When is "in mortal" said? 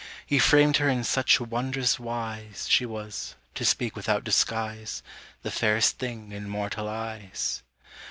6.31-6.89